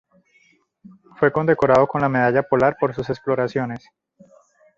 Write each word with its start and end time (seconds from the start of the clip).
Fue 1.17 1.31
condecorado 1.31 1.85
con 1.85 2.01
la 2.01 2.09
Medalla 2.09 2.41
Polar 2.41 2.75
por 2.79 2.95
sus 2.95 3.11
exploraciones. 3.11 3.87